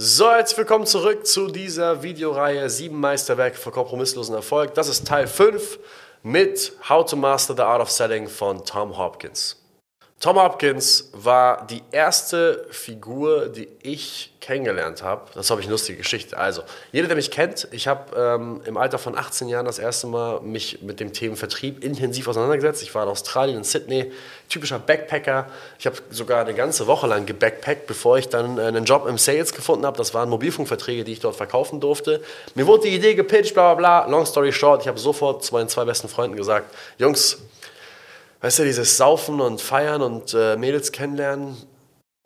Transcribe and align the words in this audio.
So, 0.00 0.30
herzlich 0.30 0.58
willkommen 0.58 0.86
zurück 0.86 1.26
zu 1.26 1.48
dieser 1.48 2.04
Videoreihe 2.04 2.70
7 2.70 2.96
Meisterwerke 2.96 3.56
für 3.56 3.72
kompromisslosen 3.72 4.32
Erfolg. 4.32 4.72
Das 4.74 4.86
ist 4.86 5.08
Teil 5.08 5.26
5 5.26 5.76
mit 6.22 6.72
How 6.88 7.04
to 7.04 7.16
Master 7.16 7.56
the 7.56 7.62
Art 7.62 7.82
of 7.82 7.90
Selling 7.90 8.28
von 8.28 8.64
Tom 8.64 8.96
Hopkins. 8.96 9.56
Tom 10.20 10.36
Hopkins 10.36 11.10
war 11.12 11.64
die 11.68 11.80
erste 11.92 12.66
Figur, 12.70 13.50
die 13.50 13.68
ich 13.82 14.32
kennengelernt 14.40 15.00
habe. 15.00 15.30
Das 15.34 15.48
habe 15.48 15.60
ich 15.60 15.68
eine 15.68 15.74
lustige 15.74 15.98
Geschichte. 15.98 16.36
Also, 16.36 16.62
jeder, 16.90 17.06
der 17.06 17.14
mich 17.14 17.30
kennt, 17.30 17.68
ich 17.70 17.86
habe 17.86 18.16
ähm, 18.16 18.60
im 18.64 18.76
Alter 18.76 18.98
von 18.98 19.16
18 19.16 19.46
Jahren 19.46 19.64
das 19.64 19.78
erste 19.78 20.08
Mal 20.08 20.40
mich 20.40 20.82
mit 20.82 20.98
dem 20.98 21.12
Thema 21.12 21.36
Vertrieb 21.36 21.84
intensiv 21.84 22.26
auseinandergesetzt. 22.26 22.82
Ich 22.82 22.92
war 22.96 23.04
in 23.04 23.08
Australien, 23.10 23.58
in 23.58 23.64
Sydney, 23.64 24.10
typischer 24.48 24.80
Backpacker. 24.80 25.46
Ich 25.78 25.86
habe 25.86 25.98
sogar 26.10 26.40
eine 26.40 26.54
ganze 26.54 26.88
Woche 26.88 27.06
lang 27.06 27.24
gebackpackt, 27.24 27.86
bevor 27.86 28.18
ich 28.18 28.28
dann 28.28 28.58
äh, 28.58 28.62
einen 28.62 28.86
Job 28.86 29.06
im 29.06 29.18
Sales 29.18 29.52
gefunden 29.52 29.86
habe. 29.86 29.98
Das 29.98 30.14
waren 30.14 30.28
Mobilfunkverträge, 30.30 31.04
die 31.04 31.12
ich 31.12 31.20
dort 31.20 31.36
verkaufen 31.36 31.78
durfte. 31.78 32.20
Mir 32.56 32.66
wurde 32.66 32.88
die 32.88 32.96
Idee 32.96 33.14
gepitcht, 33.14 33.54
bla 33.54 33.74
bla 33.74 34.02
bla. 34.02 34.10
Long 34.10 34.26
story 34.26 34.50
short, 34.50 34.82
ich 34.82 34.88
habe 34.88 34.98
sofort 34.98 35.44
zu 35.44 35.54
meinen 35.54 35.68
zwei 35.68 35.84
besten 35.84 36.08
Freunden 36.08 36.36
gesagt, 36.36 36.74
Jungs, 36.98 37.38
Weißt 38.40 38.58
du, 38.60 38.64
dieses 38.64 38.96
Saufen 38.96 39.40
und 39.40 39.60
Feiern 39.60 40.00
und 40.00 40.32
äh, 40.34 40.56
Mädels 40.56 40.92
kennenlernen, 40.92 41.56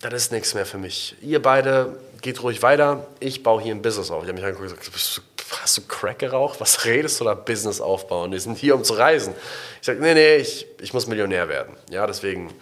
das 0.00 0.14
ist 0.14 0.32
nichts 0.32 0.54
mehr 0.54 0.66
für 0.66 0.78
mich. 0.78 1.16
Ihr 1.22 1.40
beide 1.40 1.96
geht 2.20 2.42
ruhig 2.42 2.62
weiter, 2.62 3.06
ich 3.20 3.42
baue 3.42 3.62
hier 3.62 3.74
ein 3.74 3.82
Business 3.82 4.10
auf. 4.10 4.22
Ich 4.22 4.28
habe 4.28 4.34
mich 4.34 4.44
angeguckt 4.44 4.72
und 4.72 4.80
gesagt, 4.80 5.22
hast 5.62 5.78
du 5.78 5.82
Crack 5.82 6.18
geraucht? 6.18 6.60
Was 6.60 6.84
redest 6.84 7.20
du 7.20 7.24
da 7.24 7.34
Business 7.34 7.80
aufbauen? 7.80 8.32
Wir 8.32 8.40
sind 8.40 8.58
hier, 8.58 8.74
um 8.74 8.84
zu 8.84 8.94
reisen. 8.94 9.34
Ich 9.80 9.86
sage, 9.86 10.00
nee, 10.00 10.14
nee, 10.14 10.36
ich, 10.36 10.66
ich 10.80 10.92
muss 10.92 11.06
Millionär 11.06 11.48
werden. 11.48 11.76
Ja, 11.90 12.06
deswegen 12.06 12.52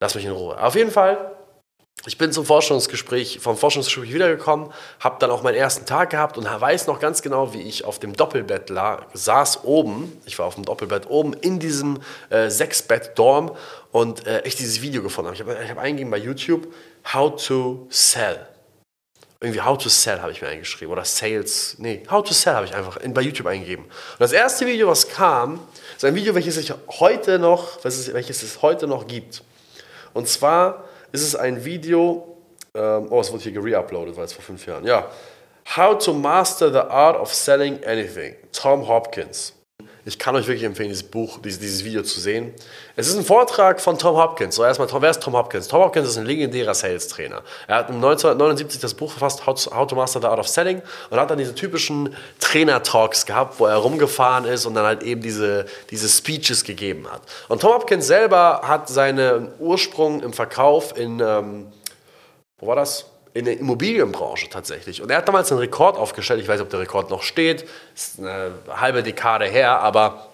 lass 0.00 0.14
mich 0.14 0.24
in 0.24 0.32
Ruhe. 0.32 0.60
Auf 0.60 0.74
jeden 0.74 0.90
Fall 0.90 1.18
ich 2.06 2.18
bin 2.18 2.32
zum 2.32 2.44
Forschungsgespräch, 2.44 3.38
vom 3.40 3.56
Forschungsgespräch 3.56 4.12
wiedergekommen, 4.12 4.70
habe 5.00 5.16
dann 5.20 5.30
auch 5.30 5.42
meinen 5.42 5.54
ersten 5.54 5.86
Tag 5.86 6.10
gehabt 6.10 6.36
und 6.36 6.44
weiß 6.44 6.86
noch 6.86 7.00
ganz 7.00 7.22
genau, 7.22 7.54
wie 7.54 7.62
ich 7.62 7.84
auf 7.84 7.98
dem 7.98 8.14
Doppelbett 8.14 8.68
lag, 8.68 9.06
saß 9.14 9.64
oben, 9.64 10.12
ich 10.26 10.38
war 10.38 10.46
auf 10.46 10.54
dem 10.54 10.64
Doppelbett 10.64 11.08
oben 11.08 11.32
in 11.32 11.58
diesem 11.58 12.00
äh, 12.28 12.50
Sechsbett-Dorm 12.50 13.56
und 13.90 14.26
äh, 14.26 14.42
ich 14.44 14.56
dieses 14.56 14.82
Video 14.82 15.02
gefunden 15.02 15.28
habe. 15.28 15.34
Ich 15.36 15.40
habe 15.40 15.68
hab 15.68 15.78
eingegeben 15.78 16.10
bei 16.10 16.18
YouTube, 16.18 16.66
How 17.12 17.42
to 17.42 17.86
Sell. 17.88 18.38
Irgendwie 19.40 19.62
How 19.62 19.78
to 19.78 19.88
Sell 19.88 20.20
habe 20.20 20.32
ich 20.32 20.42
mir 20.42 20.48
eingeschrieben 20.48 20.92
oder 20.92 21.04
Sales, 21.04 21.76
nee, 21.78 22.02
How 22.10 22.22
to 22.22 22.34
Sell 22.34 22.54
habe 22.54 22.66
ich 22.66 22.74
einfach 22.74 22.98
in, 22.98 23.14
bei 23.14 23.22
YouTube 23.22 23.46
eingegeben. 23.46 23.84
Und 23.84 24.20
das 24.20 24.32
erste 24.32 24.66
Video, 24.66 24.88
was 24.88 25.08
kam, 25.08 25.60
ist 25.96 26.04
ein 26.04 26.14
Video, 26.14 26.34
welches, 26.34 26.58
ich 26.58 26.72
heute 26.98 27.38
noch, 27.38 27.82
welches 27.82 28.42
es 28.42 28.60
heute 28.60 28.86
noch 28.86 29.06
gibt. 29.06 29.42
Und 30.12 30.28
zwar 30.28 30.84
ist 31.14 31.22
es 31.22 31.36
ein 31.36 31.64
Video, 31.64 32.36
ähm, 32.74 33.06
oh, 33.10 33.20
es 33.20 33.32
wurde 33.32 33.44
hier 33.44 33.52
gereuploadet, 33.52 34.16
weil 34.16 34.24
es 34.24 34.32
vor 34.32 34.42
fünf 34.42 34.66
Jahren, 34.66 34.84
ja. 34.84 35.08
How 35.76 35.96
to 35.96 36.12
Master 36.12 36.72
the 36.72 36.90
Art 36.90 37.18
of 37.18 37.32
Selling 37.32 37.82
Anything, 37.84 38.34
Tom 38.52 38.86
Hopkins. 38.88 39.54
Ich 40.06 40.18
kann 40.18 40.36
euch 40.36 40.46
wirklich 40.46 40.64
empfehlen, 40.64 40.90
dieses 40.90 41.02
Buch, 41.02 41.38
dieses, 41.42 41.60
dieses 41.60 41.84
Video 41.84 42.02
zu 42.02 42.20
sehen. 42.20 42.52
Es 42.94 43.08
ist 43.08 43.16
ein 43.16 43.24
Vortrag 43.24 43.80
von 43.80 43.98
Tom 43.98 44.16
Hopkins. 44.16 44.54
So 44.54 44.62
erstmal, 44.62 44.88
wer 45.00 45.10
ist 45.10 45.22
Tom 45.22 45.34
Hopkins? 45.34 45.66
Tom 45.66 45.82
Hopkins 45.82 46.08
ist 46.08 46.18
ein 46.18 46.26
legendärer 46.26 46.74
Sales-Trainer. 46.74 47.42
Er 47.66 47.76
hat 47.76 47.88
1979 47.88 48.80
das 48.80 48.92
Buch 48.92 49.10
verfasst, 49.10 49.46
How 49.46 49.86
to 49.86 49.96
Master 49.96 50.20
the 50.20 50.26
Art 50.26 50.38
of 50.38 50.46
Selling, 50.46 50.82
und 51.08 51.18
hat 51.18 51.30
dann 51.30 51.38
diese 51.38 51.54
typischen 51.54 52.14
Trainer-Talks 52.40 53.24
gehabt, 53.24 53.58
wo 53.58 53.64
er 53.64 53.76
rumgefahren 53.76 54.44
ist 54.44 54.66
und 54.66 54.74
dann 54.74 54.84
halt 54.84 55.02
eben 55.02 55.22
diese, 55.22 55.64
diese 55.90 56.08
Speeches 56.08 56.64
gegeben 56.64 57.06
hat. 57.10 57.22
Und 57.48 57.62
Tom 57.62 57.72
Hopkins 57.72 58.06
selber 58.06 58.60
hat 58.62 58.90
seinen 58.90 59.48
Ursprung 59.58 60.22
im 60.22 60.34
Verkauf 60.34 60.98
in, 60.98 61.20
ähm, 61.20 61.72
wo 62.58 62.66
war 62.66 62.76
das? 62.76 63.06
In 63.34 63.44
der 63.44 63.58
Immobilienbranche 63.58 64.48
tatsächlich. 64.48 65.02
Und 65.02 65.10
er 65.10 65.18
hat 65.18 65.28
damals 65.28 65.50
einen 65.50 65.60
Rekord 65.60 65.98
aufgestellt. 65.98 66.40
Ich 66.40 66.48
weiß 66.48 66.58
nicht, 66.58 66.64
ob 66.64 66.70
der 66.70 66.80
Rekord 66.80 67.10
noch 67.10 67.22
steht. 67.22 67.68
Ist 67.94 68.20
eine 68.20 68.52
halbe 68.68 69.02
Dekade 69.02 69.46
her, 69.46 69.80
aber 69.80 70.28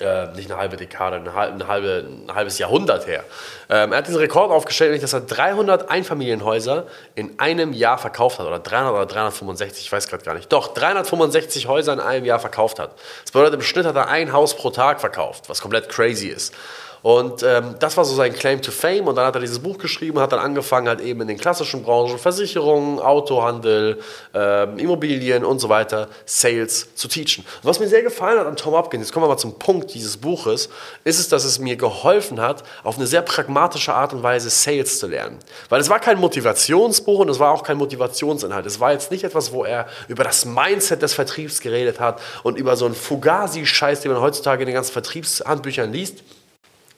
äh, 0.00 0.26
nicht 0.34 0.50
eine 0.50 0.60
halbe 0.60 0.76
Dekade, 0.76 1.16
eine 1.16 1.32
halbe, 1.34 1.54
eine 1.54 1.68
halbe, 1.68 2.04
ein 2.26 2.34
halbes 2.34 2.58
Jahrhundert 2.58 3.06
her. 3.06 3.24
Ähm, 3.70 3.92
er 3.92 3.98
hat 3.98 4.08
diesen 4.08 4.18
Rekord 4.18 4.50
aufgestellt, 4.50 5.00
dass 5.02 5.12
er 5.12 5.20
300 5.20 5.88
Einfamilienhäuser 5.88 6.86
in 7.14 7.38
einem 7.38 7.72
Jahr 7.72 7.96
verkauft 7.96 8.40
hat. 8.40 8.46
Oder 8.46 8.58
300 8.58 8.92
oder 8.92 9.06
365, 9.06 9.86
ich 9.86 9.92
weiß 9.92 10.08
gerade 10.08 10.24
gar 10.24 10.34
nicht. 10.34 10.52
Doch, 10.52 10.74
365 10.74 11.68
Häuser 11.68 11.92
in 11.92 12.00
einem 12.00 12.26
Jahr 12.26 12.40
verkauft 12.40 12.80
hat. 12.80 12.90
Das 13.22 13.30
bedeutet, 13.30 13.54
im 13.54 13.62
Schnitt 13.62 13.86
hat 13.86 13.96
er 13.96 14.08
ein 14.08 14.32
Haus 14.32 14.56
pro 14.56 14.70
Tag 14.70 15.00
verkauft, 15.00 15.48
was 15.48 15.62
komplett 15.62 15.88
crazy 15.88 16.26
ist. 16.26 16.52
Und 17.02 17.42
ähm, 17.42 17.76
das 17.78 17.96
war 17.96 18.04
so 18.04 18.14
sein 18.14 18.32
Claim 18.32 18.62
to 18.62 18.70
Fame. 18.70 19.06
Und 19.06 19.16
dann 19.16 19.26
hat 19.26 19.34
er 19.34 19.40
dieses 19.40 19.58
Buch 19.58 19.78
geschrieben, 19.78 20.18
hat 20.18 20.32
dann 20.32 20.40
angefangen, 20.40 20.88
halt 20.88 21.00
eben 21.00 21.20
in 21.20 21.28
den 21.28 21.38
klassischen 21.38 21.82
Branchen, 21.82 22.18
Versicherungen, 22.18 22.98
Autohandel, 22.98 24.00
ähm, 24.34 24.78
Immobilien 24.78 25.44
und 25.44 25.58
so 25.58 25.68
weiter, 25.68 26.08
Sales 26.24 26.94
zu 26.94 27.08
teachen. 27.08 27.44
Und 27.62 27.68
was 27.68 27.80
mir 27.80 27.88
sehr 27.88 28.02
gefallen 28.02 28.38
hat 28.38 28.46
an 28.46 28.56
Tom 28.56 28.74
Hopkins, 28.74 29.04
jetzt 29.04 29.12
kommen 29.12 29.24
wir 29.24 29.28
mal 29.28 29.36
zum 29.36 29.58
Punkt 29.58 29.94
dieses 29.94 30.16
Buches, 30.16 30.68
ist 31.04 31.18
es, 31.18 31.28
dass 31.28 31.44
es 31.44 31.58
mir 31.58 31.76
geholfen 31.76 32.40
hat, 32.40 32.64
auf 32.82 32.96
eine 32.96 33.06
sehr 33.06 33.22
pragmatische 33.22 33.94
Art 33.94 34.12
und 34.12 34.22
Weise 34.22 34.50
Sales 34.50 34.98
zu 34.98 35.06
lernen. 35.06 35.38
Weil 35.68 35.80
es 35.80 35.88
war 35.88 36.00
kein 36.00 36.18
Motivationsbuch 36.18 37.20
und 37.20 37.28
es 37.28 37.38
war 37.38 37.52
auch 37.52 37.62
kein 37.62 37.76
Motivationsinhalt. 37.76 38.66
Es 38.66 38.80
war 38.80 38.92
jetzt 38.92 39.10
nicht 39.10 39.24
etwas, 39.24 39.52
wo 39.52 39.64
er 39.64 39.86
über 40.08 40.24
das 40.24 40.44
Mindset 40.44 41.02
des 41.02 41.14
Vertriebs 41.14 41.60
geredet 41.60 42.00
hat 42.00 42.20
und 42.42 42.58
über 42.58 42.76
so 42.76 42.86
einen 42.86 42.94
Fugazi-Scheiß, 42.94 44.00
den 44.00 44.12
man 44.12 44.20
heutzutage 44.20 44.62
in 44.62 44.66
den 44.66 44.74
ganzen 44.74 44.92
Vertriebshandbüchern 44.92 45.92
liest 45.92 46.22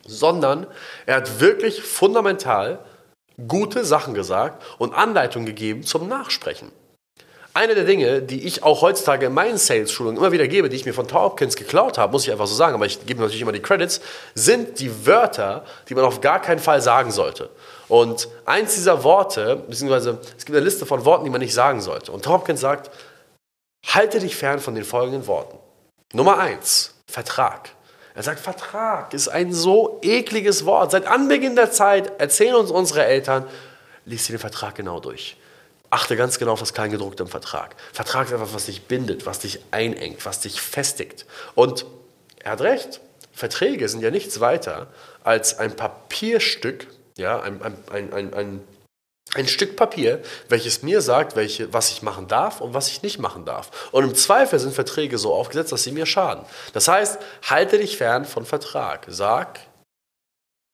sondern 0.09 0.67
er 1.07 1.17
hat 1.17 1.41
wirklich 1.41 1.83
fundamental 1.83 2.81
gute 3.47 3.85
Sachen 3.85 4.15
gesagt 4.15 4.65
und 4.79 4.95
Anleitungen 4.95 5.47
gegeben 5.47 5.85
zum 5.85 6.09
Nachsprechen. 6.09 6.73
Eine 7.55 7.75
der 7.75 7.85
Dinge, 7.85 8.23
die 8.23 8.47
ich 8.47 8.63
auch 8.63 8.83
heutzutage 8.83 9.27
in 9.27 9.35
meinen 9.35 9.59
Sales-Schulungen 9.59 10.17
immer 10.17 10.33
wieder 10.33 10.47
gebe, 10.47 10.69
die 10.69 10.77
ich 10.77 10.85
mir 10.87 10.93
von 10.95 11.09
Tom 11.09 11.23
Hopkins 11.23 11.57
geklaut 11.57 11.99
habe, 11.99 12.13
muss 12.13 12.25
ich 12.25 12.31
einfach 12.31 12.47
so 12.47 12.55
sagen, 12.55 12.75
aber 12.75 12.87
ich 12.87 13.05
gebe 13.05 13.21
natürlich 13.21 13.43
immer 13.43 13.53
die 13.53 13.63
Credits, 13.63 14.01
sind 14.35 14.79
die 14.79 15.07
Wörter, 15.07 15.65
die 15.89 15.95
man 15.95 16.05
auf 16.05 16.21
gar 16.21 16.41
keinen 16.41 16.61
Fall 16.61 16.81
sagen 16.81 17.11
sollte. 17.11 17.51
Und 17.89 18.29
eins 18.45 18.75
dieser 18.75 19.03
Worte, 19.03 19.57
beziehungsweise 19.57 20.19
es 20.37 20.45
gibt 20.45 20.57
eine 20.57 20.65
Liste 20.65 20.87
von 20.87 21.05
Worten, 21.05 21.25
die 21.25 21.31
man 21.31 21.41
nicht 21.41 21.55
sagen 21.55 21.81
sollte. 21.81 22.13
Und 22.13 22.25
Tom 22.25 22.35
Hopkins 22.35 22.61
sagt, 22.61 22.91
halte 23.87 24.21
dich 24.21 24.37
fern 24.37 24.61
von 24.61 24.75
den 24.75 24.85
folgenden 24.85 25.27
Worten. 25.27 25.59
Nummer 26.13 26.39
eins, 26.39 26.95
Vertrag. 27.11 27.71
Er 28.19 28.25
sagt, 28.25 28.41
Vertrag 28.41 29.15
ist 29.15 29.29
ein 29.29 29.53
so 29.53 30.01
ekliges 30.03 30.65
Wort. 30.65 30.91
Seit 30.91 31.07
Anbeginn 31.07 31.55
der 31.55 31.71
Zeit 31.71 32.19
erzählen 32.19 32.57
uns 32.57 32.73
unsere 32.73 33.05
Eltern, 33.05 33.45
lies 34.07 34.27
dir 34.27 34.33
den 34.33 34.41
Vertrag 34.41 34.75
genau 34.75 34.99
durch. 34.99 35.37
Achte 35.89 36.17
ganz 36.17 36.41
genau 36.41 36.55
auf 36.55 36.59
das 36.59 36.75
Kleingedruckte 36.75 37.23
im 37.23 37.29
Vertrag. 37.29 37.77
Vertrag 37.93 38.27
ist 38.27 38.33
etwas, 38.33 38.53
was 38.53 38.67
dich 38.67 38.87
bindet, 38.87 39.25
was 39.25 39.39
dich 39.39 39.61
einengt, 39.71 40.27
was 40.27 40.41
dich 40.41 40.61
festigt. 40.61 41.27
Und 41.55 41.87
er 42.41 42.51
hat 42.51 42.61
recht. 42.63 43.01
Verträge 43.33 43.89
sind 43.89 44.01
ja 44.03 44.11
nichts 44.11 44.41
weiter 44.41 44.89
als 45.23 45.57
ein 45.57 45.77
Papierstück, 45.77 46.89
ja, 47.19 47.41
ein, 47.41 47.63
ein, 47.63 48.13
ein, 48.13 48.35
ein 48.35 48.65
ein 49.35 49.47
Stück 49.47 49.77
Papier, 49.77 50.23
welches 50.49 50.83
mir 50.83 51.03
sagt, 51.03 51.37
welche, 51.37 51.73
was 51.73 51.91
ich 51.91 52.03
machen 52.03 52.29
darf 52.29 52.61
und 52.61 52.73
was 52.73 52.89
ich 52.89 53.03
nicht 53.03 53.19
machen 53.19 53.45
darf. 53.45 53.91
Und 53.93 54.05
im 54.05 54.15
Zweifel 54.15 54.59
sind 54.59 54.75
Verträge 54.75 55.19
so 55.19 55.35
aufgesetzt, 55.35 55.73
dass 55.73 55.83
sie 55.83 55.93
mir 55.93 56.07
schaden. 56.07 56.45
Das 56.73 56.89
heißt, 56.89 57.19
halte 57.49 57.79
dich 57.79 57.99
fern 57.99 58.25
von 58.25 58.47
Vertrag. 58.47 59.07
Sag 59.09 59.61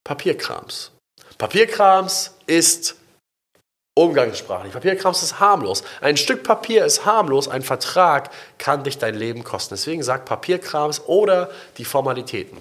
Papierkrams. 0.04 0.92
Papierkrams 1.38 2.36
ist 2.46 2.96
umgangssprachlich. 3.96 4.72
Papierkrams 4.72 5.22
ist 5.22 5.40
harmlos. 5.40 5.82
Ein 6.00 6.16
Stück 6.16 6.44
Papier 6.44 6.84
ist 6.84 7.04
harmlos. 7.04 7.48
Ein 7.48 7.62
Vertrag 7.62 8.30
kann 8.58 8.84
dich 8.84 8.98
dein 8.98 9.16
Leben 9.16 9.42
kosten. 9.42 9.74
Deswegen 9.74 10.02
sag 10.04 10.26
Papierkrams 10.26 11.02
oder 11.06 11.50
die 11.78 11.84
Formalitäten. 11.84 12.58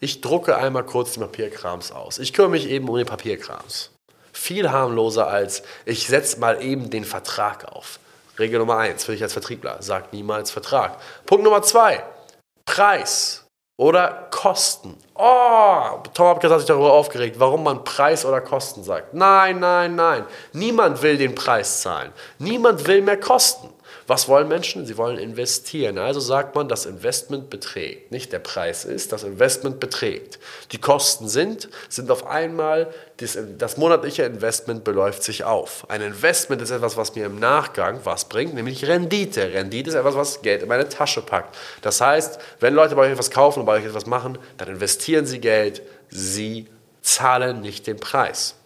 Ich 0.00 0.22
drucke 0.22 0.56
einmal 0.56 0.84
kurz 0.84 1.12
die 1.12 1.20
Papierkrams 1.20 1.92
aus. 1.92 2.18
Ich 2.18 2.32
kümmere 2.32 2.52
mich 2.52 2.68
eben 2.68 2.88
um 2.88 2.96
den 2.96 3.06
Papierkrams 3.06 3.93
viel 4.34 4.70
harmloser 4.70 5.28
als 5.28 5.62
ich 5.86 6.06
setze 6.06 6.38
mal 6.40 6.62
eben 6.62 6.90
den 6.90 7.04
Vertrag 7.04 7.64
auf. 7.72 7.98
Regel 8.38 8.58
Nummer 8.58 8.78
eins 8.78 9.04
für 9.04 9.12
dich 9.12 9.22
als 9.22 9.32
Vertriebler, 9.32 9.76
sag 9.80 10.12
niemals 10.12 10.50
Vertrag. 10.50 10.98
Punkt 11.24 11.44
Nummer 11.44 11.62
zwei, 11.62 12.04
Preis 12.66 13.46
oder 13.76 14.28
Kosten. 14.30 14.96
Oh, 15.14 16.02
Tom 16.12 16.26
Hopkins 16.26 16.52
hat 16.52 16.60
sich 16.60 16.68
darüber 16.68 16.92
aufgeregt, 16.92 17.38
warum 17.38 17.62
man 17.62 17.84
Preis 17.84 18.24
oder 18.24 18.40
Kosten 18.40 18.82
sagt. 18.82 19.14
Nein, 19.14 19.60
nein, 19.60 19.94
nein. 19.94 20.24
Niemand 20.52 21.00
will 21.02 21.16
den 21.16 21.34
Preis 21.34 21.82
zahlen. 21.82 22.12
Niemand 22.38 22.86
will 22.86 23.02
mehr 23.02 23.18
Kosten. 23.18 23.72
Was 24.06 24.28
wollen 24.28 24.48
Menschen? 24.48 24.84
Sie 24.84 24.98
wollen 24.98 25.18
investieren. 25.18 25.96
Also 25.98 26.20
sagt 26.20 26.54
man, 26.54 26.68
das 26.68 26.84
Investment 26.84 27.48
beträgt. 27.48 28.12
Nicht 28.12 28.32
der 28.32 28.38
Preis 28.38 28.84
ist, 28.84 29.12
das 29.12 29.24
Investment 29.24 29.80
beträgt. 29.80 30.38
Die 30.72 30.78
Kosten 30.78 31.28
sind, 31.28 31.68
sind 31.88 32.10
auf 32.10 32.26
einmal, 32.26 32.92
das, 33.16 33.38
das 33.58 33.76
monatliche 33.76 34.24
Investment 34.24 34.84
beläuft 34.84 35.22
sich 35.22 35.44
auf. 35.44 35.88
Ein 35.88 36.02
Investment 36.02 36.60
ist 36.60 36.70
etwas, 36.70 36.96
was 36.96 37.14
mir 37.14 37.26
im 37.26 37.38
Nachgang 37.38 38.00
was 38.04 38.28
bringt, 38.28 38.54
nämlich 38.54 38.86
Rendite. 38.86 39.52
Rendite 39.52 39.90
ist 39.90 39.96
etwas, 39.96 40.16
was 40.16 40.42
Geld 40.42 40.62
in 40.62 40.68
meine 40.68 40.88
Tasche 40.88 41.22
packt. 41.22 41.56
Das 41.80 42.00
heißt, 42.00 42.38
wenn 42.60 42.74
Leute 42.74 42.96
bei 42.96 43.02
euch 43.02 43.12
etwas 43.12 43.30
kaufen 43.30 43.60
und 43.60 43.66
bei 43.66 43.78
euch 43.78 43.86
etwas 43.86 44.06
machen, 44.06 44.38
dann 44.58 44.68
investieren 44.68 45.24
sie 45.24 45.40
Geld, 45.40 45.82
sie 46.10 46.68
zahlen 47.00 47.60
nicht 47.60 47.86
den 47.86 47.98
Preis. 47.98 48.56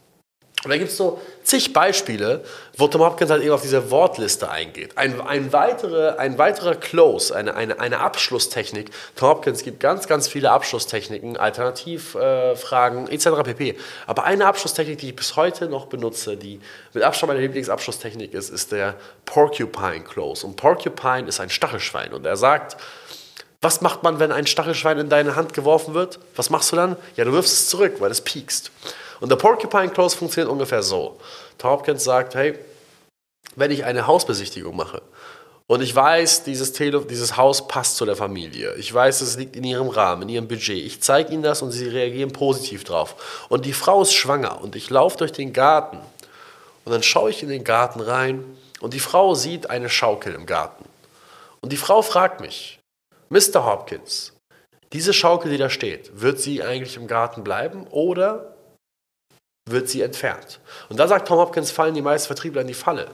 Und 0.65 0.71
da 0.71 0.77
gibt 0.77 0.91
es 0.91 0.97
so 0.97 1.21
zig 1.45 1.73
Beispiele, 1.73 2.43
wo 2.77 2.89
Tom 2.89 3.03
Hopkins 3.03 3.31
halt 3.31 3.45
eben 3.45 3.53
auf 3.53 3.63
diese 3.63 3.93
Wortliste 3.93 4.51
eingeht. 4.51 4.99
Ein, 4.99 5.21
ein, 5.21 5.53
weitere, 5.53 6.17
ein 6.19 6.37
weiterer 6.37 6.75
Close, 6.75 7.35
eine, 7.35 7.55
eine, 7.55 7.79
eine 7.79 8.01
Abschlusstechnik. 8.01 8.91
Tom 9.15 9.29
Hopkins 9.29 9.63
gibt 9.63 9.79
ganz, 9.79 10.09
ganz 10.09 10.27
viele 10.27 10.51
Abschlusstechniken, 10.51 11.37
Alternativfragen 11.37 13.07
äh, 13.07 13.15
etc. 13.15 13.29
pp. 13.45 13.77
Aber 14.09 14.25
eine 14.25 14.47
Abschlusstechnik, 14.47 14.99
die 14.99 15.11
ich 15.11 15.17
bis 15.17 15.37
heute 15.37 15.69
noch 15.69 15.87
benutze, 15.87 16.37
die 16.37 16.61
mit 16.93 17.05
Abstand 17.05 17.29
meine 17.33 17.41
Lieblingsabschlusstechnik 17.41 18.35
ist, 18.35 18.51
ist 18.51 18.73
der 18.73 18.97
Porcupine 19.27 20.03
Close. 20.03 20.45
Und 20.45 20.57
Porcupine 20.57 21.29
ist 21.29 21.39
ein 21.39 21.51
Stachelschwein. 21.51 22.13
Und 22.13 22.27
er 22.27 22.37
sagt, 22.37 22.77
was 23.61 23.81
macht 23.81 24.03
man, 24.03 24.19
wenn 24.19 24.33
ein 24.33 24.47
Stachelschwein 24.49 24.99
in 24.99 25.09
deine 25.09 25.37
Hand 25.37 25.55
geworfen 25.55 25.95
wird? 25.95 26.19
Was 26.35 26.51
machst 26.51 26.73
du 26.73 26.77
dann? 26.77 26.97
Ja, 27.15 27.25
du 27.25 27.33
wirfst 27.33 27.53
es 27.53 27.69
zurück, 27.69 27.95
weil 28.01 28.11
es 28.11 28.21
piekst. 28.21 28.73
Und 29.21 29.31
der 29.31 29.37
Porcupine 29.37 29.91
Close 29.91 30.17
funktioniert 30.17 30.51
ungefähr 30.51 30.83
so. 30.83 31.19
Tom 31.59 31.71
Hopkins 31.73 32.05
sagt, 32.05 32.35
hey, 32.35 32.59
wenn 33.57 33.71
ich 33.71 33.85
eine 33.85 34.07
Hausbesichtigung 34.07 34.77
mache 34.77 35.03
und 35.67 35.83
ich 35.83 35.95
weiß, 35.95 36.45
dieses, 36.45 36.73
Tele 36.73 37.05
dieses 37.05 37.37
Haus 37.37 37.67
passt 37.67 37.97
zu 37.97 38.07
der 38.07 38.17
Familie, 38.17 38.75
ich 38.77 38.93
weiß, 38.93 39.21
es 39.21 39.37
liegt 39.37 39.57
in 39.57 39.65
ihrem 39.65 39.89
Rahmen, 39.89 40.23
in 40.23 40.29
ihrem 40.29 40.49
Budget, 40.49 40.85
ich 40.85 41.01
zeige 41.01 41.33
ihnen 41.33 41.43
das 41.43 41.63
und 41.63 41.73
sie 41.73 41.89
reagieren 41.89 42.33
positiv 42.33 42.85
drauf. 42.85 43.47
Und 43.49 43.65
die 43.65 43.73
Frau 43.73 44.03
ist 44.03 44.15
schwanger 44.15 44.61
und 44.63 44.77
ich 44.77 44.91
laufe 44.91 45.19
durch 45.19 45.33
den 45.33 45.53
Garten 45.53 45.99
und 46.85 46.93
dann 46.93 47.03
schaue 47.03 47.31
ich 47.31 47.43
in 47.43 47.49
den 47.49 47.65
Garten 47.65 48.01
rein 48.01 48.45
und 48.81 48.95
die 48.95 49.01
Frau 49.01 49.35
sieht 49.35 49.69
eine 49.71 49.91
Schaukel 49.91 50.35
im 50.35 50.47
Garten. 50.47 50.85
Und 51.61 51.73
die 51.73 51.77
Frau 51.77 52.03
fragt 52.03 52.41
mich, 52.41 52.79
Mr. 53.31 53.67
Hopkins, 53.67 54.33
diese 54.93 55.13
Schaukel, 55.13 55.51
die 55.51 55.59
da 55.59 55.69
steht, 55.69 56.21
wird 56.21 56.39
sie 56.39 56.63
eigentlich 56.63 56.97
im 56.97 57.09
Garten 57.09 57.45
bleiben 57.45 57.87
oder 57.91 58.55
wird 59.71 59.89
sie 59.89 60.03
entfernt? 60.03 60.61
Und 60.89 60.99
da 60.99 61.09
sagt 61.09 61.29
Tom 61.29 61.39
Hopkins, 61.39 61.71
fallen 61.71 61.95
die 61.95 62.03
meisten 62.03 62.27
Vertriebler 62.27 62.63
in 62.63 62.67
die 62.67 62.75
Falle. 62.75 63.09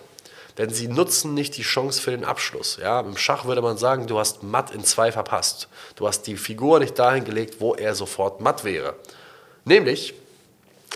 Denn 0.58 0.70
sie 0.70 0.86
nutzen 0.86 1.34
nicht 1.34 1.56
die 1.56 1.62
Chance 1.62 2.00
für 2.00 2.12
den 2.12 2.24
Abschluss. 2.24 2.78
Ja, 2.80 3.00
Im 3.00 3.16
Schach 3.16 3.44
würde 3.44 3.60
man 3.60 3.76
sagen, 3.76 4.06
du 4.06 4.18
hast 4.18 4.42
matt 4.42 4.70
in 4.70 4.84
zwei 4.84 5.10
verpasst. 5.10 5.68
Du 5.96 6.06
hast 6.06 6.22
die 6.22 6.36
Figur 6.36 6.78
nicht 6.78 6.98
dahin 6.98 7.24
gelegt, 7.24 7.60
wo 7.60 7.74
er 7.74 7.94
sofort 7.94 8.40
matt 8.40 8.62
wäre. 8.62 8.94
Nämlich, 9.64 10.14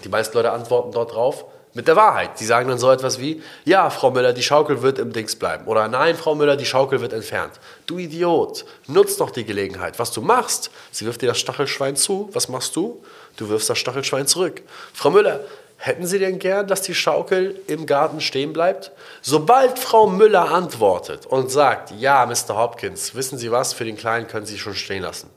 die 0.05 0.09
meisten 0.09 0.37
Leute 0.37 0.53
antworten 0.53 0.93
dort 0.93 1.13
drauf, 1.13 1.45
mit 1.79 1.87
der 1.87 1.95
Wahrheit. 1.95 2.41
Die 2.41 2.45
sagen 2.45 2.69
dann 2.69 2.79
so 2.79 2.91
etwas 2.91 3.21
wie, 3.21 3.41
ja, 3.65 3.89
Frau 3.89 4.11
Müller, 4.11 4.33
die 4.33 4.43
Schaukel 4.43 4.83
wird 4.83 4.99
im 4.99 5.13
Dings 5.13 5.37
bleiben. 5.37 5.67
Oder 5.67 5.87
nein, 5.87 6.17
Frau 6.17 6.35
Müller, 6.35 6.57
die 6.57 6.67
Schaukel 6.67 7.01
wird 7.01 7.13
entfernt. 7.13 7.53
Du 7.87 7.99
Idiot, 7.99 8.65
nutz 8.89 9.17
doch 9.17 9.31
die 9.31 9.45
Gelegenheit. 9.45 10.01
Was 10.01 10.11
du 10.11 10.21
machst, 10.21 10.73
sie 10.91 11.07
wirft 11.07 11.23
dir 11.23 11.29
das 11.29 11.39
Stachelschwein 11.39 11.95
zu. 11.95 12.31
Was 12.33 12.49
machst 12.49 12.75
du? 12.75 13.01
Du 13.37 13.49
wirfst 13.49 13.71
das 13.71 13.79
Stachelschwein 13.79 14.27
zurück. 14.27 14.63
Frau 14.93 15.11
Müller, 15.11 15.45
hätten 15.77 16.05
Sie 16.05 16.19
denn 16.19 16.41
gern, 16.41 16.67
dass 16.67 16.83
die 16.83 16.97
Schaukel 16.97 17.61
im 17.69 17.87
Garten 17.87 18.21
stehen 18.21 18.53
bleibt? 18.53 18.91
Sobald 19.23 19.79
Frau 19.79 20.09
Müller 20.09 20.51
antwortet 20.51 21.27
und 21.27 21.49
sagt, 21.49 21.93
ja, 21.93 22.27
Mr. 22.27 22.57
Hopkins, 22.57 23.15
wissen 23.15 23.39
Sie 23.39 23.53
was, 23.53 23.73
für 23.73 23.85
den 23.85 23.97
Kleinen 23.97 24.27
können 24.27 24.47
Sie 24.47 24.59
schon 24.59 24.75
stehen 24.75 25.05
lassen, 25.05 25.31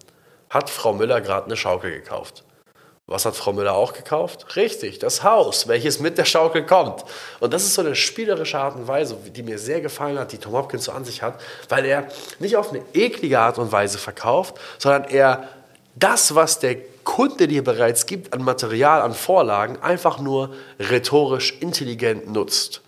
hat 0.50 0.72
Frau 0.72 0.92
Müller 0.94 1.22
gerade 1.22 1.46
eine 1.46 1.56
Schaukel 1.56 1.92
gekauft. 1.92 2.44
Was 3.12 3.26
hat 3.26 3.36
Frau 3.36 3.52
Müller 3.52 3.74
auch 3.74 3.94
gekauft? 3.94 4.56
Richtig, 4.56 5.00
das 5.00 5.24
Haus, 5.24 5.68
welches 5.68 6.00
mit 6.00 6.18
der 6.18 6.26
Schaukel 6.26 6.66
kommt. 6.66 7.04
Und 7.42 7.54
das 7.54 7.64
ist 7.64 7.76
so 7.76 7.82
eine 7.82 7.96
spielerische 7.96 8.58
Art 8.58 8.76
und 8.76 8.88
Weise, 8.88 9.18
die 9.36 9.44
mir 9.44 9.60
sehr 9.60 9.82
gefallen 9.82 10.18
hat, 10.18 10.32
die 10.32 10.38
Tom 10.38 10.54
Hopkins 10.54 10.86
so 10.86 10.94
an 10.94 11.04
sich 11.04 11.22
hat, 11.22 11.40
weil 11.68 11.86
er 11.86 12.08
nicht 12.40 12.56
auf 12.56 12.70
eine 12.70 12.82
eklige 12.94 13.40
Art 13.40 13.60
und 13.60 13.72
Weise 13.72 13.98
verkauft, 13.98 14.56
sondern 14.78 15.06
er 15.06 15.50
das, 15.96 16.36
was 16.36 16.60
der 16.60 16.78
Kunde 17.04 17.48
dir 17.48 17.64
bereits 17.64 18.06
gibt 18.06 18.34
an 18.34 18.44
Material, 18.44 19.02
an 19.02 19.14
Vorlagen, 19.14 19.82
einfach 19.82 20.20
nur 20.20 20.54
rhetorisch 20.80 21.58
intelligent 21.60 22.32
nutzt. 22.32 22.82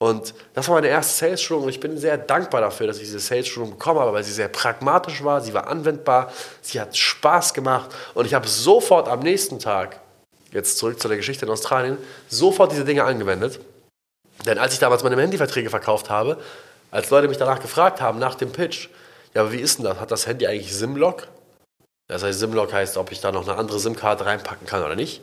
Und 0.00 0.32
das 0.54 0.68
war 0.68 0.76
meine 0.76 0.88
erste 0.88 1.26
Sales-Schulung 1.26 1.64
und 1.64 1.70
ich 1.70 1.80
bin 1.80 1.98
sehr 1.98 2.16
dankbar 2.16 2.60
dafür, 2.60 2.86
dass 2.86 2.98
ich 2.98 3.04
diese 3.04 3.18
Sales-Schulung 3.18 3.70
bekommen 3.70 3.98
habe, 3.98 4.12
weil 4.12 4.22
sie 4.22 4.32
sehr 4.32 4.48
pragmatisch 4.48 5.24
war, 5.24 5.40
sie 5.40 5.52
war 5.54 5.66
anwendbar, 5.66 6.32
sie 6.62 6.80
hat 6.80 6.96
Spaß 6.96 7.52
gemacht 7.52 7.90
und 8.14 8.24
ich 8.24 8.34
habe 8.34 8.46
sofort 8.46 9.08
am 9.08 9.20
nächsten 9.20 9.58
Tag, 9.58 10.00
jetzt 10.52 10.78
zurück 10.78 11.00
zu 11.00 11.08
der 11.08 11.16
Geschichte 11.16 11.46
in 11.46 11.50
Australien, 11.50 11.98
sofort 12.28 12.70
diese 12.70 12.84
Dinge 12.84 13.02
angewendet. 13.02 13.58
Denn 14.46 14.58
als 14.58 14.72
ich 14.72 14.78
damals 14.78 15.02
meine 15.02 15.20
Handyverträge 15.20 15.68
verkauft 15.68 16.10
habe, 16.10 16.38
als 16.92 17.10
Leute 17.10 17.26
mich 17.26 17.38
danach 17.38 17.60
gefragt 17.60 18.00
haben, 18.00 18.20
nach 18.20 18.36
dem 18.36 18.52
Pitch, 18.52 18.88
ja, 19.34 19.42
aber 19.42 19.52
wie 19.52 19.58
ist 19.58 19.78
denn 19.78 19.84
das? 19.84 19.98
Hat 19.98 20.12
das 20.12 20.28
Handy 20.28 20.46
eigentlich 20.46 20.72
SIM-Lock? 20.72 21.26
Das 22.06 22.22
heißt, 22.22 22.38
SIM-Lock 22.38 22.72
heißt, 22.72 22.96
ob 22.96 23.10
ich 23.10 23.20
da 23.20 23.32
noch 23.32 23.46
eine 23.46 23.58
andere 23.58 23.78
SIM-Karte 23.80 24.24
reinpacken 24.24 24.66
kann 24.66 24.84
oder 24.84 24.94
nicht. 24.94 25.22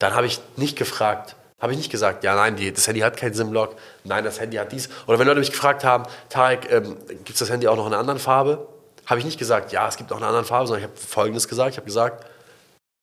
Dann 0.00 0.14
habe 0.14 0.26
ich 0.26 0.40
nicht 0.56 0.76
gefragt, 0.76 1.36
habe 1.60 1.72
ich 1.72 1.78
nicht 1.78 1.90
gesagt, 1.90 2.22
ja, 2.22 2.34
nein, 2.34 2.56
die, 2.56 2.72
das 2.72 2.86
Handy 2.86 3.00
hat 3.00 3.16
keinen 3.16 3.34
SIM-Lock, 3.34 3.76
nein, 4.04 4.24
das 4.24 4.40
Handy 4.40 4.58
hat 4.58 4.72
dies. 4.72 4.88
Oder 5.06 5.18
wenn 5.18 5.26
Leute 5.26 5.40
mich 5.40 5.52
gefragt 5.52 5.84
haben, 5.84 6.04
Tarek, 6.28 6.70
ähm, 6.70 6.96
gibt 7.08 7.30
es 7.30 7.38
das 7.38 7.50
Handy 7.50 7.66
auch 7.66 7.76
noch 7.76 7.86
in 7.86 7.92
einer 7.92 8.00
anderen 8.00 8.20
Farbe? 8.20 8.66
Habe 9.06 9.20
ich 9.20 9.24
nicht 9.24 9.38
gesagt, 9.38 9.72
ja, 9.72 9.88
es 9.88 9.96
gibt 9.96 10.12
auch 10.12 10.18
eine 10.18 10.26
andere 10.26 10.44
Farbe, 10.44 10.66
sondern 10.66 10.84
ich 10.84 10.90
habe 10.90 11.00
Folgendes 11.00 11.48
gesagt. 11.48 11.70
Ich 11.70 11.76
habe 11.76 11.86
gesagt, 11.86 12.26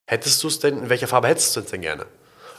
hättest 0.05 0.43
du 0.43 0.47
es 0.47 0.59
denn, 0.59 0.77
in 0.77 0.89
welcher 0.89 1.07
Farbe 1.07 1.29
hättest 1.29 1.55
du 1.55 1.61
es 1.61 1.65
denn 1.67 1.81
gerne? 1.81 2.05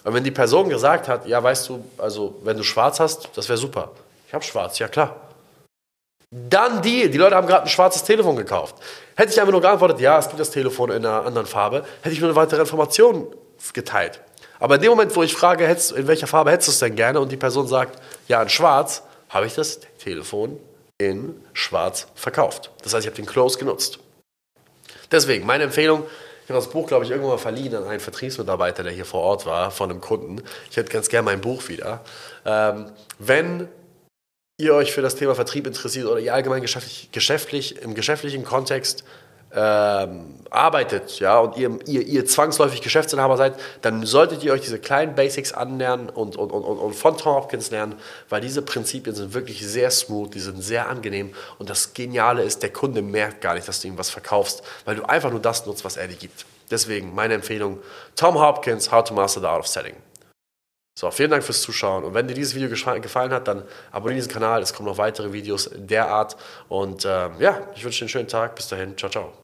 Und 0.02 0.14
wenn 0.14 0.24
die 0.24 0.30
Person 0.30 0.68
gesagt 0.68 1.08
hat, 1.08 1.26
ja, 1.26 1.42
weißt 1.42 1.68
du, 1.68 1.84
also 1.98 2.40
wenn 2.42 2.56
du 2.56 2.62
schwarz 2.62 3.00
hast, 3.00 3.30
das 3.36 3.48
wäre 3.48 3.56
super. 3.56 3.92
Ich 4.26 4.34
habe 4.34 4.44
schwarz, 4.44 4.78
ja 4.78 4.88
klar. 4.88 5.16
Dann 6.30 6.82
die, 6.82 7.08
die 7.08 7.18
Leute 7.18 7.36
haben 7.36 7.46
gerade 7.46 7.62
ein 7.62 7.68
schwarzes 7.68 8.02
Telefon 8.02 8.34
gekauft. 8.34 8.74
Hätte 9.14 9.32
ich 9.32 9.40
einfach 9.40 9.52
nur 9.52 9.60
geantwortet, 9.60 10.00
ja, 10.00 10.18
es 10.18 10.26
gibt 10.26 10.40
das 10.40 10.50
Telefon 10.50 10.90
in 10.90 11.06
einer 11.06 11.24
anderen 11.24 11.46
Farbe, 11.46 11.84
hätte 12.02 12.12
ich 12.12 12.20
nur 12.20 12.28
eine 12.28 12.36
weitere 12.36 12.60
Information 12.60 13.28
geteilt. 13.72 14.20
Aber 14.64 14.76
in 14.76 14.80
dem 14.80 14.88
Moment, 14.88 15.14
wo 15.14 15.22
ich 15.22 15.34
frage, 15.34 15.66
in 15.66 16.06
welcher 16.06 16.26
Farbe 16.26 16.50
hättest 16.50 16.68
du 16.68 16.72
es 16.72 16.78
denn 16.78 16.96
gerne 16.96 17.20
und 17.20 17.30
die 17.30 17.36
Person 17.36 17.68
sagt, 17.68 18.00
ja, 18.28 18.40
in 18.40 18.48
schwarz, 18.48 19.02
habe 19.28 19.44
ich 19.44 19.54
das 19.54 19.78
Telefon 19.98 20.58
in 20.96 21.38
schwarz 21.52 22.06
verkauft. 22.14 22.70
Das 22.82 22.94
heißt, 22.94 23.04
ich 23.04 23.10
habe 23.10 23.16
den 23.16 23.26
Close 23.26 23.58
genutzt. 23.58 23.98
Deswegen, 25.12 25.44
meine 25.44 25.64
Empfehlung, 25.64 26.04
ich 26.44 26.48
habe 26.48 26.58
das 26.58 26.70
Buch, 26.70 26.86
glaube 26.86 27.04
ich, 27.04 27.10
irgendwann 27.10 27.32
mal 27.32 27.38
verliehen 27.38 27.74
an 27.74 27.84
einen 27.84 28.00
Vertriebsmitarbeiter, 28.00 28.82
der 28.82 28.92
hier 28.92 29.04
vor 29.04 29.20
Ort 29.20 29.44
war, 29.44 29.70
von 29.70 29.90
einem 29.90 30.00
Kunden. 30.00 30.42
Ich 30.70 30.78
hätte 30.78 30.90
ganz 30.90 31.10
gerne 31.10 31.26
mein 31.26 31.42
Buch 31.42 31.68
wieder. 31.68 32.00
Ähm, 32.46 32.90
wenn 33.18 33.68
ihr 34.56 34.74
euch 34.74 34.92
für 34.92 35.02
das 35.02 35.16
Thema 35.16 35.34
Vertrieb 35.34 35.66
interessiert 35.66 36.06
oder 36.06 36.20
ihr 36.20 36.32
allgemein 36.32 36.62
geschäftlich, 36.62 37.10
geschäftlich 37.12 37.82
im 37.82 37.94
geschäftlichen 37.94 38.46
Kontext 38.46 39.04
ähm, 39.54 40.34
arbeitet, 40.50 41.20
ja, 41.20 41.38
und 41.38 41.56
ihr, 41.56 41.78
ihr, 41.86 42.02
ihr 42.02 42.26
zwangsläufig 42.26 42.80
Geschäftsinhaber 42.80 43.36
seid, 43.36 43.54
dann 43.82 44.04
solltet 44.04 44.42
ihr 44.42 44.52
euch 44.52 44.60
diese 44.60 44.78
kleinen 44.78 45.14
Basics 45.14 45.52
annähern 45.52 46.08
und, 46.08 46.36
und, 46.36 46.50
und, 46.50 46.62
und 46.62 46.94
von 46.94 47.16
Tom 47.16 47.34
Hopkins 47.34 47.70
lernen, 47.70 47.94
weil 48.28 48.40
diese 48.40 48.62
Prinzipien 48.62 49.14
sind 49.14 49.34
wirklich 49.34 49.66
sehr 49.66 49.90
smooth, 49.90 50.34
die 50.34 50.40
sind 50.40 50.62
sehr 50.62 50.88
angenehm 50.88 51.34
und 51.58 51.70
das 51.70 51.94
Geniale 51.94 52.42
ist, 52.42 52.62
der 52.62 52.72
Kunde 52.72 53.02
merkt 53.02 53.40
gar 53.40 53.54
nicht, 53.54 53.68
dass 53.68 53.80
du 53.80 53.88
ihm 53.88 53.98
was 53.98 54.10
verkaufst, 54.10 54.62
weil 54.84 54.96
du 54.96 55.04
einfach 55.04 55.30
nur 55.30 55.40
das 55.40 55.66
nutzt, 55.66 55.84
was 55.84 55.96
er 55.96 56.08
dir 56.08 56.16
gibt. 56.16 56.46
Deswegen 56.70 57.14
meine 57.14 57.34
Empfehlung, 57.34 57.78
Tom 58.16 58.40
Hopkins, 58.40 58.90
How 58.90 59.04
to 59.04 59.14
Master 59.14 59.40
the 59.40 59.46
Art 59.46 59.60
of 59.60 59.66
Selling. 59.66 59.96
So, 60.96 61.10
vielen 61.10 61.30
Dank 61.30 61.42
fürs 61.42 61.60
Zuschauen. 61.60 62.04
Und 62.04 62.14
wenn 62.14 62.28
dir 62.28 62.34
dieses 62.34 62.54
Video 62.54 62.68
gefallen 62.68 63.32
hat, 63.32 63.48
dann 63.48 63.64
abonniere 63.90 64.16
diesen 64.16 64.32
Kanal. 64.32 64.62
Es 64.62 64.72
kommen 64.72 64.88
noch 64.88 64.98
weitere 64.98 65.32
Videos 65.32 65.68
der 65.74 66.08
Art. 66.08 66.36
Und 66.68 67.04
äh, 67.04 67.30
ja, 67.40 67.68
ich 67.74 67.84
wünsche 67.84 67.98
dir 67.98 68.02
einen 68.02 68.08
schönen 68.10 68.28
Tag. 68.28 68.54
Bis 68.54 68.68
dahin. 68.68 68.96
Ciao, 68.96 69.10
ciao. 69.10 69.43